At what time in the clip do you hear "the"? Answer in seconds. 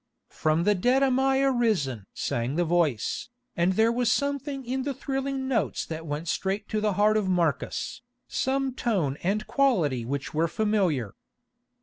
0.63-0.73, 2.55-2.65, 4.81-4.95, 6.81-6.93